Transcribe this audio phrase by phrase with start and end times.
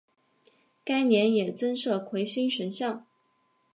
[0.83, 3.05] 该年也增设魁星神像。